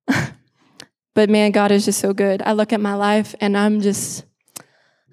[1.15, 2.43] but man, God is just so good.
[2.43, 4.25] I look at my life and I'm just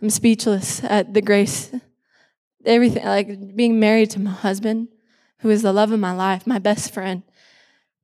[0.02, 1.72] I'm speechless at the grace,
[2.66, 4.88] everything like being married to my husband,
[5.40, 7.24] who is the love of my life, my best friend.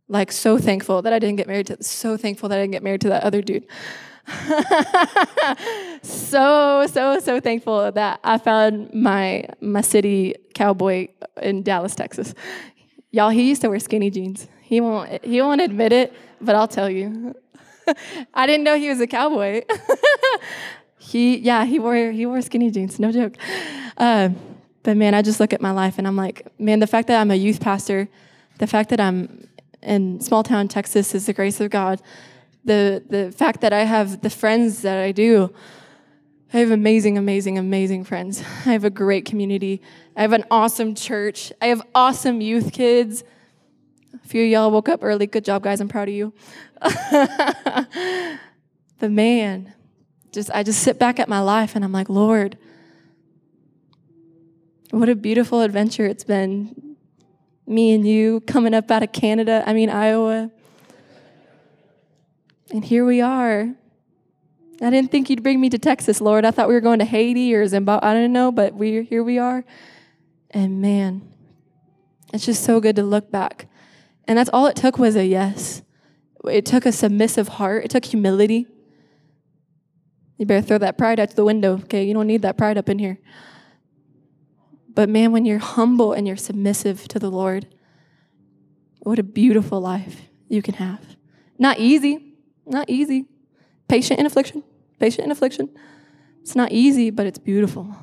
[0.07, 1.81] Like so thankful that I didn't get married to.
[1.81, 3.65] So thankful that I didn't get married to that other dude.
[6.01, 11.09] so so so thankful that I found my my city cowboy
[11.41, 12.33] in Dallas, Texas.
[13.11, 14.47] Y'all, he used to wear skinny jeans.
[14.61, 17.35] He won't he won't admit it, but I'll tell you.
[18.33, 19.61] I didn't know he was a cowboy.
[20.97, 22.99] he yeah he wore he wore skinny jeans.
[22.99, 23.37] No joke.
[23.97, 24.29] Uh,
[24.81, 27.21] but man, I just look at my life and I'm like, man, the fact that
[27.21, 28.07] I'm a youth pastor,
[28.57, 29.47] the fact that I'm
[29.83, 32.01] in small town Texas is the grace of God
[32.65, 35.53] the the fact that I have the friends that I do.
[36.53, 38.39] I have amazing, amazing, amazing friends.
[38.65, 39.81] I have a great community.
[40.15, 41.51] I have an awesome church.
[41.61, 43.23] I have awesome youth kids.
[44.13, 45.27] A few y'all woke up early.
[45.27, 45.81] Good job, guys.
[45.81, 46.33] I'm proud of you.
[46.81, 48.39] the
[49.01, 49.73] man,
[50.31, 52.57] just I just sit back at my life and I'm like, Lord,
[54.91, 56.95] what a beautiful adventure it's been.
[57.67, 60.51] Me and you coming up out of Canada, I mean Iowa.
[62.71, 63.75] And here we are.
[64.81, 66.45] I didn't think you'd bring me to Texas, Lord.
[66.45, 68.07] I thought we were going to Haiti or Zimbabwe.
[68.07, 69.63] I don't know, but we here we are.
[70.51, 71.21] And man,
[72.33, 73.67] it's just so good to look back.
[74.27, 75.81] And that's all it took was a yes.
[76.45, 77.85] It took a submissive heart.
[77.85, 78.67] It took humility.
[80.37, 82.03] You better throw that pride out the window, okay?
[82.03, 83.19] You don't need that pride up in here.
[84.93, 87.67] But man, when you're humble and you're submissive to the Lord,
[88.99, 91.15] what a beautiful life you can have.
[91.57, 92.34] Not easy,
[92.65, 93.25] not easy.
[93.87, 94.63] Patient in affliction.
[94.99, 95.69] Patient in affliction.
[96.41, 97.95] It's not easy, but it's beautiful.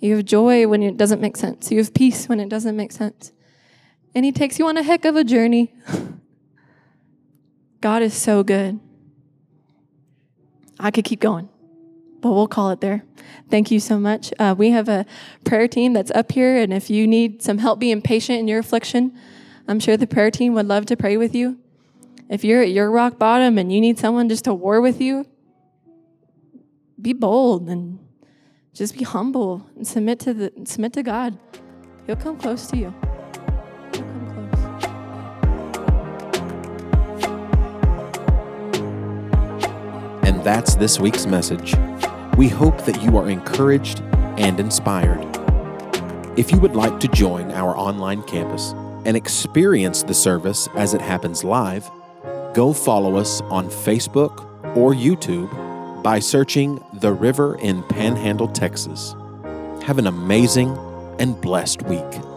[0.00, 1.70] You have joy when it doesn't make sense.
[1.70, 3.32] You have peace when it doesn't make sense.
[4.14, 5.72] And He takes you on a heck of a journey.
[7.80, 8.80] God is so good.
[10.78, 11.48] I could keep going,
[12.20, 13.04] but we'll call it there.
[13.50, 14.32] Thank you so much.
[14.38, 15.06] Uh, we have a
[15.44, 18.58] prayer team that's up here, and if you need some help being patient in your
[18.58, 19.16] affliction,
[19.68, 21.58] I'm sure the prayer team would love to pray with you.
[22.28, 25.26] If you're at your rock bottom and you need someone just to war with you,
[27.00, 27.98] be bold and
[28.72, 31.38] just be humble and submit to the submit to God.
[32.06, 32.94] He'll come close to you.
[33.92, 34.84] Close.
[40.24, 41.74] And that's this week's message.
[42.38, 44.00] We hope that you are encouraged
[44.38, 45.22] and inspired.
[46.38, 48.72] If you would like to join our online campus
[49.04, 51.88] and experience the service as it happens live,
[52.54, 54.44] go follow us on Facebook
[54.76, 55.50] or YouTube
[56.02, 59.14] by searching The River in Panhandle, Texas.
[59.82, 60.76] Have an amazing
[61.18, 62.33] and blessed week.